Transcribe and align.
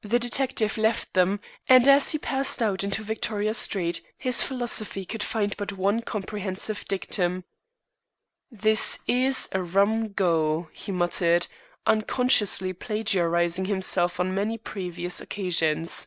The 0.00 0.18
detective 0.18 0.78
left 0.78 1.12
them, 1.12 1.38
and 1.68 1.86
as 1.86 2.08
he 2.12 2.18
passed 2.18 2.62
out 2.62 2.82
into 2.82 3.02
Victoria 3.02 3.52
Street 3.52 4.00
his 4.16 4.42
philosophy 4.42 5.04
could 5.04 5.22
find 5.22 5.54
but 5.58 5.72
one 5.72 6.00
comprehensive 6.00 6.86
dictum. 6.86 7.44
"This 8.50 9.00
is 9.06 9.50
a 9.52 9.62
rum 9.62 10.14
go," 10.14 10.70
he 10.72 10.90
muttered, 10.90 11.48
unconsciously 11.84 12.72
plagiarizing 12.72 13.66
himself 13.66 14.18
on 14.18 14.34
many 14.34 14.56
previous 14.56 15.20
occasions. 15.20 16.06